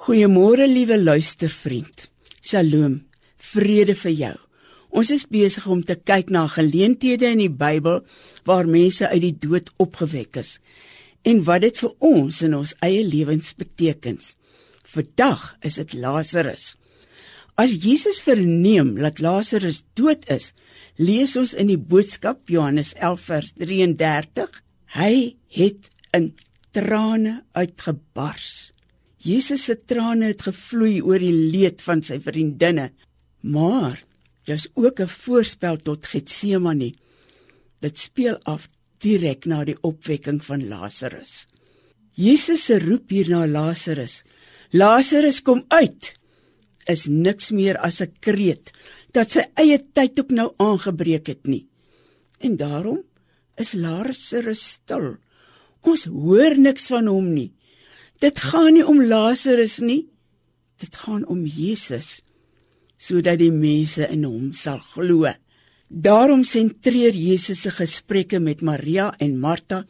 [0.00, 2.06] Goeiemôre liewe luistervriend.
[2.40, 2.94] Shalom.
[3.36, 4.36] Vrede vir jou.
[4.96, 7.98] Ons is besig om te kyk na geleenthede in die Bybel
[8.48, 10.54] waar mense uit die dood opgewek is
[11.28, 14.16] en wat dit vir ons in ons eie lewens beteken.
[14.88, 16.70] Vandag is dit Lazarus.
[17.60, 20.54] As Jesus verneem dat Lazarus dood is,
[20.96, 24.64] lees ons in die boodskap Johannes 11 vers 33,
[24.96, 25.14] hy
[25.60, 26.32] het in
[26.72, 28.70] trane uitgebars.
[29.20, 32.90] Jesus se trane het gevloei oor die leed van sy vriendinne.
[33.42, 34.00] Maar
[34.48, 36.94] dis ook 'n voorspel tot Getsemane.
[37.80, 41.46] Dit speel af direk na die opwekking van Lazarus.
[42.14, 44.22] Jesus se roep hier na Lazarus.
[44.70, 46.14] Lazarus kom uit.
[46.86, 48.72] Is niks meer as 'n kreet
[49.12, 51.66] dat sy eie tyd ook nou aangebreek het nie.
[52.38, 53.02] En daarom
[53.56, 55.16] is Lazarus stil.
[55.80, 57.52] Ons hoor niks van hom nie.
[58.20, 60.04] Dit gaan nie om Lazarus nie.
[60.80, 62.20] Dit gaan om Jesus
[63.00, 65.24] sodat die mense in hom sal glo.
[65.88, 69.86] Daarom sentreer Jesus se gesprekke met Maria en Martha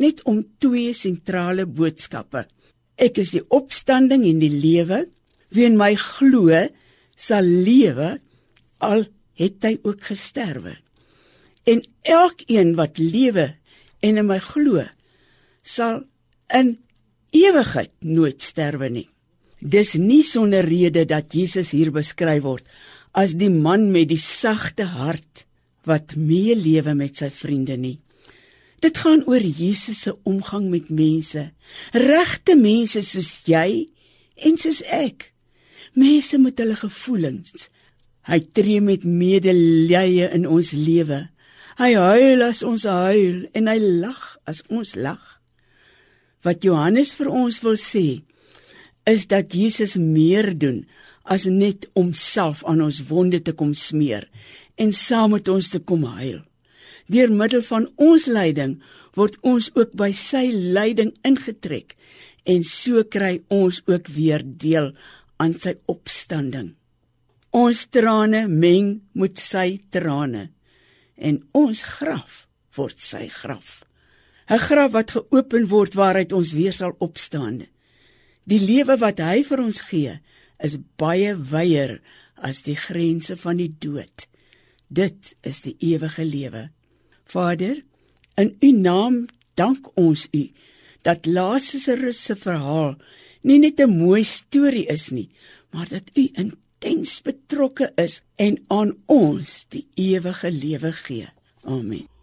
[0.00, 2.46] net om twee sentrale boodskappe.
[2.96, 5.04] Ek is die opstanding en die lewe.
[5.52, 6.56] Wie in my glo,
[7.14, 8.14] sal lewe
[8.80, 9.04] al
[9.36, 10.78] het hy ook gesterwe.
[11.68, 13.50] En elkeen wat lewe
[14.00, 14.82] en in my glo,
[15.60, 16.02] sal
[16.48, 16.78] in
[17.34, 19.08] ewigheid nooit sterwe nie.
[19.58, 22.68] Dis nie sonder rede dat Jesus hier beskryf word
[23.14, 25.44] as die man met die sagte hart
[25.88, 27.98] wat meelewe met sy vriende nie.
[28.82, 31.46] Dit gaan oor Jesus se omgang met mense,
[31.94, 33.86] regte mense soos jy
[34.44, 35.30] en soos ek.
[35.94, 37.68] Mense met hulle gevoelens.
[38.28, 41.22] Hy tree met medelee in ons lewe.
[41.78, 45.22] Hy huil as ons huil en hy lag as ons lag.
[46.44, 48.22] Wat Johannes vir ons wil sê
[49.08, 50.84] is dat Jesus meer doen
[51.24, 54.28] as net om self aan ons wonde te kom smeer
[54.80, 56.42] en saam met ons te kom huil.
[57.08, 58.78] Deur middel van ons lyding
[59.16, 61.96] word ons ook by sy lyding ingetrek
[62.48, 64.92] en so kry ons ook weer deel
[65.40, 66.74] aan sy opstanding.
[67.54, 70.48] Ons trane meng met sy trane
[71.16, 72.44] en ons graf
[72.76, 73.84] word sy graf.
[74.48, 77.66] 'n graf wat geopen word waaruit ons weer sal opstaan.
[78.44, 80.20] Die lewe wat hy vir ons gee,
[80.60, 82.00] is baie wyer
[82.36, 84.28] as die grense van die dood.
[84.88, 86.70] Dit is die ewige lewe.
[87.24, 87.82] Vader,
[88.36, 90.50] in u naam dank ons u
[91.02, 92.96] dat Lazarus se verhaal
[93.42, 95.28] nie net 'n mooi storie is nie,
[95.70, 101.28] maar dat u intens betrokke is en aan ons die ewige lewe gee.
[101.62, 102.13] Amen.